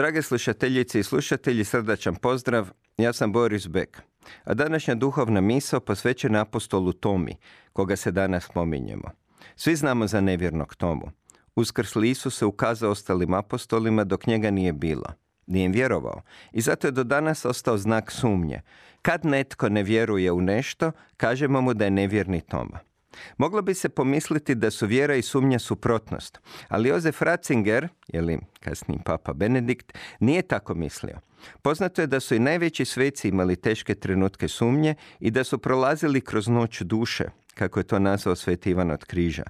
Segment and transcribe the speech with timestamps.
[0.00, 2.70] Drage slušateljice i slušatelji, srdačan pozdrav.
[2.98, 4.02] Ja sam Boris Bek.
[4.44, 7.36] A današnja duhovna misao posvećena apostolu Tomi,
[7.72, 9.10] koga se danas spominjemo.
[9.56, 11.10] Svi znamo za nevjernog Tomu.
[11.56, 15.12] Uskrsli Isus se ukazao ostalim apostolima dok njega nije bilo.
[15.46, 16.22] Nije im vjerovao.
[16.52, 18.60] I zato je do danas ostao znak sumnje.
[19.02, 22.78] Kad netko ne vjeruje u nešto, kažemo mu da je nevjerni Toma.
[23.38, 29.00] Moglo bi se pomisliti da su vjera i sumnja suprotnost, ali Jozef Ratzinger, ili kasniji
[29.04, 31.20] papa Benedikt, nije tako mislio.
[31.62, 36.20] Poznato je da su i najveći sveci imali teške trenutke sumnje i da su prolazili
[36.20, 39.42] kroz noć duše, kako je to nazvao sveti Ivan od križa.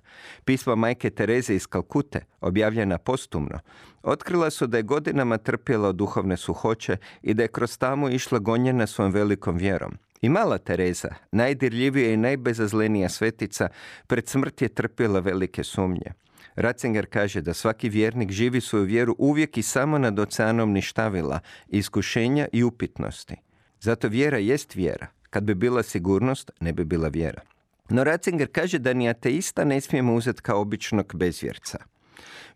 [0.44, 3.58] Pisma majke Tereze iz Kalkute, objavljena postumno,
[4.02, 8.38] otkrila su da je godinama trpjela od duhovne suhoće i da je kroz tamu išla
[8.38, 9.98] gonjena svojom velikom vjerom.
[10.20, 13.68] I mala Tereza, najdirljivija i najbezazlenija svetica,
[14.06, 16.12] pred smrt je trpjela velike sumnje.
[16.54, 22.48] Ratzinger kaže da svaki vjernik živi svoju vjeru uvijek i samo nad oceanom ništavila, iskušenja
[22.52, 23.36] i upitnosti.
[23.80, 25.06] Zato vjera jest vjera.
[25.30, 27.40] Kad bi bila sigurnost, ne bi bila vjera.
[27.88, 31.78] No Ratzinger kaže da ni ateista ne smijemo uzeti kao običnog bezvjerca.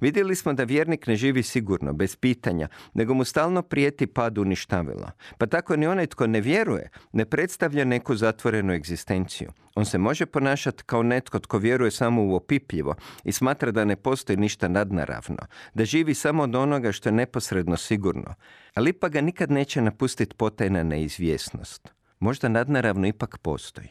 [0.00, 5.10] Vidjeli smo da vjernik ne živi sigurno, bez pitanja, nego mu stalno prijeti pad uništavila.
[5.38, 9.50] Pa tako ni onaj tko ne vjeruje ne predstavlja neku zatvorenu egzistenciju.
[9.74, 13.96] On se može ponašati kao netko tko vjeruje samo u opipljivo i smatra da ne
[13.96, 15.38] postoji ništa nadnaravno,
[15.74, 18.34] da živi samo od onoga što je neposredno sigurno.
[18.74, 21.88] Ali ipak ga nikad neće napustiti potajna neizvjesnost.
[22.20, 23.88] Možda nadnaravno ipak postoji.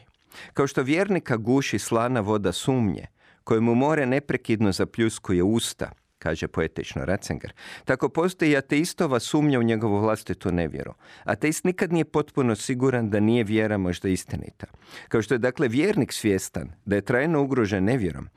[0.52, 3.06] Kao što vjernika guši slana voda sumnje,
[3.44, 5.90] kojemu more neprekidno zapljuskuje usta,
[6.24, 7.52] kaže poetično Ratzinger,
[7.84, 10.94] tako postoji ateistova sumnja u njegovu vlastitu nevjeru.
[11.24, 14.66] Ateist nikad nije potpuno siguran da nije vjera možda istinita.
[15.08, 18.28] Kao što je dakle vjernik svjestan da je trajno ugrožen nevjerom,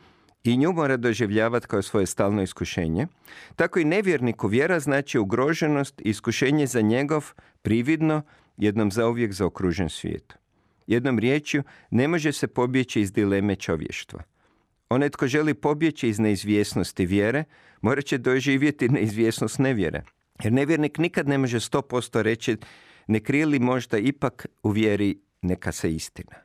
[0.44, 3.08] i nju mora doživljavati kao svoje stalno iskušenje,
[3.56, 7.32] tako i nevjerniku vjera znači ugroženost i iskušenje za njegov
[7.62, 8.22] prividno
[8.58, 10.34] jednom zauvijek zaokružen svijet.
[10.88, 14.24] Jednom riječju, ne može se pobjeći iz dileme čovještva.
[14.90, 17.44] Onaj tko želi pobjeći iz neizvjesnosti vjere,
[17.82, 20.04] morat će doživjeti neizvjesnost nevjere.
[20.44, 22.58] Jer nevjernik nikad ne može 100% reći
[23.08, 26.36] ne krije li možda ipak u vjeri neka se istina.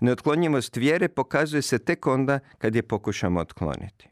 [0.00, 4.08] Neotklonjivost vjere pokazuje se tek onda kad je pokušamo otkloniti.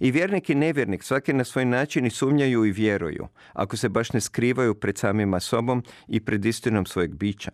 [0.00, 4.12] I vjernik i nevjernik svaki na svoj način i sumnjaju i vjeruju, ako se baš
[4.12, 7.50] ne skrivaju pred samima sobom i pred istinom svojeg bića.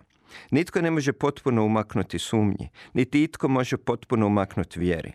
[0.50, 5.12] Nitko ne može potpuno umaknuti sumnji, niti itko može potpuno umaknuti vjeri.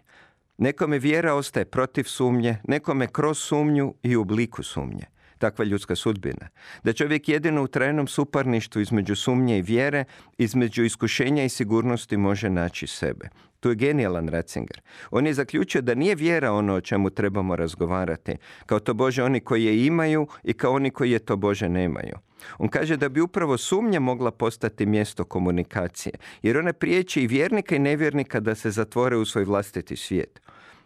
[0.58, 5.06] Nekome vjera ostaje protiv sumnje, nekome kroz sumnju i u obliku sumnje.
[5.38, 6.48] Takva ljudska sudbina.
[6.84, 10.04] Da čovjek jedino u trajnom suparništvu između sumnje i vjere,
[10.38, 13.30] između iskušenja i sigurnosti može naći sebe.
[13.60, 14.82] Tu je genijalan Ratzinger.
[15.12, 18.36] On je zaključio da nije vjera ono o čemu trebamo razgovarati,
[18.66, 22.18] kao to Bože oni koji je imaju i kao oni koji je to Bože nemaju.
[22.58, 27.76] On kaže da bi upravo sumnja mogla postati mjesto komunikacije, jer ona priječi i vjernika
[27.76, 30.42] i nevjernika da se zatvore u svoj vlastiti svijet.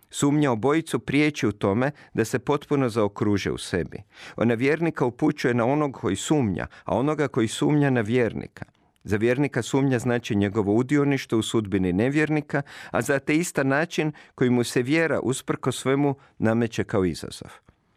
[0.09, 4.03] Sumnja obojicu priječi u tome da se potpuno zaokruže u sebi.
[4.35, 8.66] Ona vjernika upućuje na onog koji sumnja, a onoga koji sumnja na vjernika.
[9.03, 14.63] Za vjernika sumnja znači njegovo udionište u sudbini nevjernika, a za ista način koji mu
[14.63, 17.51] se vjera usprko svemu nameće kao izazov.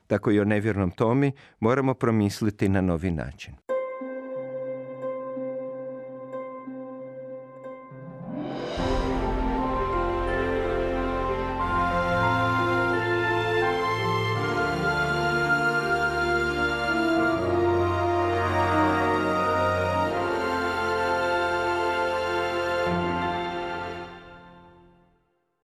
[0.07, 3.55] Tako i o nevjernom Tomi moramo promisliti na novi način.